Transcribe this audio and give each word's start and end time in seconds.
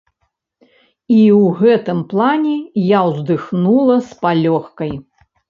І 1.15 1.17
ў 1.41 1.51
гэтым 1.59 1.99
плане 2.13 2.55
я 2.87 2.99
ўздыхнула 3.11 4.01
з 4.09 4.21
палёгкай. 4.25 4.91